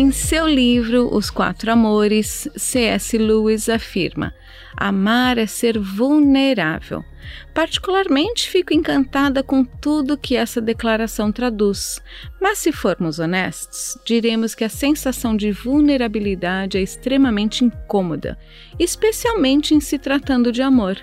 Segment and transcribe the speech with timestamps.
[0.00, 3.18] Em seu livro Os Quatro Amores, C.S.
[3.18, 4.32] Lewis afirma:
[4.76, 7.04] Amar é ser vulnerável.
[7.52, 12.00] Particularmente fico encantada com tudo que essa declaração traduz,
[12.40, 18.38] mas se formos honestos, diremos que a sensação de vulnerabilidade é extremamente incômoda,
[18.78, 20.96] especialmente em se tratando de amor.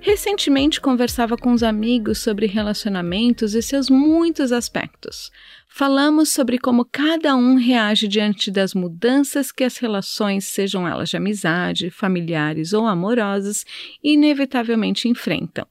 [0.00, 5.30] Recentemente conversava com os amigos sobre relacionamentos e seus muitos aspectos.
[5.68, 11.16] Falamos sobre como cada um reage diante das mudanças que as relações, sejam elas de
[11.16, 13.64] amizade, familiares ou amorosas,
[14.02, 15.66] inevitavelmente enfrentam.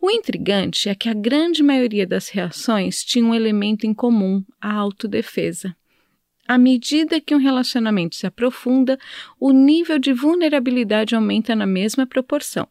[0.00, 4.72] O intrigante é que a grande maioria das reações tinha um elemento em comum: a
[4.72, 5.74] autodefesa.
[6.46, 8.98] À medida que um relacionamento se aprofunda,
[9.38, 12.66] o nível de vulnerabilidade aumenta na mesma proporção.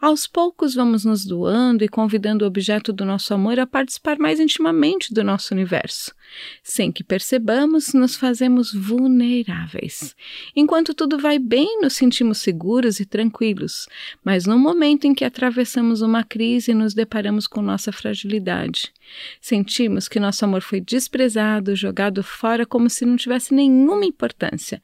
[0.00, 4.40] Aos poucos vamos nos doando e convidando o objeto do nosso amor a participar mais
[4.40, 6.14] intimamente do nosso universo.
[6.62, 10.14] Sem que percebamos, nos fazemos vulneráveis.
[10.54, 13.88] Enquanto tudo vai bem, nos sentimos seguros e tranquilos,
[14.24, 18.92] mas no momento em que atravessamos uma crise, nos deparamos com nossa fragilidade.
[19.40, 24.82] Sentimos que nosso amor foi desprezado, jogado fora como se não tivesse nenhuma importância.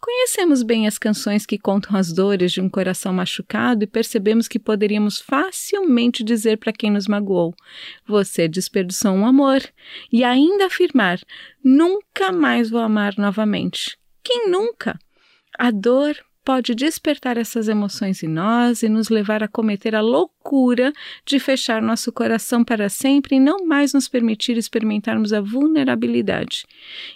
[0.00, 4.58] Conhecemos bem as canções que contam as dores de um coração machucado e percebemos que
[4.58, 7.54] poderíamos facilmente dizer para quem nos magoou:
[8.06, 9.60] Você desperdiçou um amor,
[10.10, 11.20] e ainda afirmar:
[11.62, 13.98] Nunca mais vou amar novamente.
[14.22, 14.98] Quem nunca?
[15.58, 20.92] A dor pode despertar essas emoções em nós e nos levar a cometer a loucura
[21.24, 26.64] de fechar nosso coração para sempre e não mais nos permitir experimentarmos a vulnerabilidade.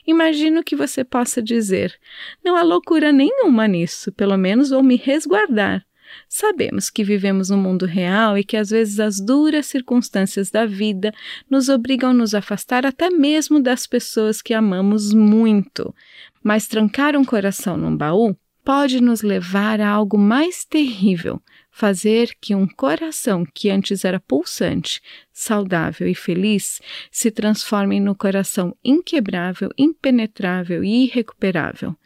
[0.06, 1.99] Imagino que você possa dizer:
[2.45, 5.84] não há loucura nenhuma nisso, pelo menos vou me resguardar.
[6.29, 11.12] Sabemos que vivemos no mundo real e que às vezes as duras circunstâncias da vida
[11.49, 15.94] nos obrigam a nos afastar até mesmo das pessoas que amamos muito.
[16.43, 21.41] Mas trancar um coração num baú pode nos levar a algo mais terrível,
[21.71, 25.03] fazer que um coração que antes era pulsante,
[25.34, 26.81] saudável e feliz
[27.11, 31.97] se transforme no coração inquebrável, impenetrável e irrecuperável.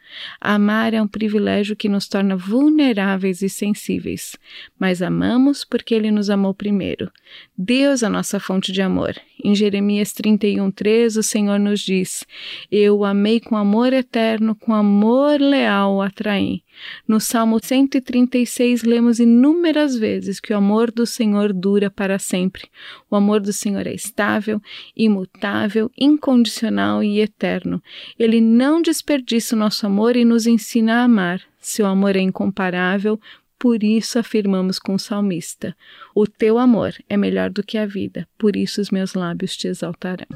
[0.41, 4.35] Amar é um privilégio que nos torna vulneráveis e sensíveis,
[4.79, 7.11] mas amamos porque Ele nos amou primeiro.
[7.55, 9.15] Deus é a nossa fonte de amor.
[9.41, 12.25] Em Jeremias 31,3, o Senhor nos diz:
[12.71, 16.63] Eu o amei com amor eterno, com amor leal o atraí.
[17.07, 22.69] No Salmo 136, lemos inúmeras vezes que o amor do Senhor dura para sempre.
[23.09, 24.59] O amor do Senhor é estável,
[24.95, 27.81] imutável, incondicional e eterno.
[28.17, 31.41] Ele não desperdiça o nosso amor e nos ensina a amar.
[31.59, 33.19] Seu amor é incomparável,
[33.59, 35.75] por isso afirmamos com o salmista:
[36.15, 39.67] O teu amor é melhor do que a vida, por isso os meus lábios te
[39.67, 40.27] exaltarão.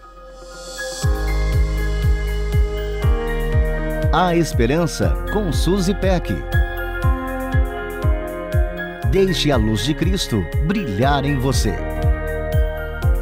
[4.14, 6.32] A Esperança com Suzy Peck.
[9.10, 11.93] Deixe a luz de Cristo brilhar em você.